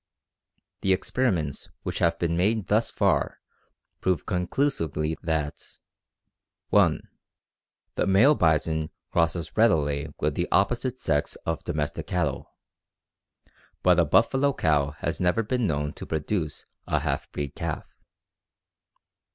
[0.81, 3.37] The experiments which have been made thus far
[3.99, 5.63] prove conclusively that
[6.69, 7.01] (1)
[7.93, 12.49] The male bison crosses readily with the opposite sex of domestic cattle,
[13.83, 17.85] but a buffalo cow has never been known to produce a half breed calf.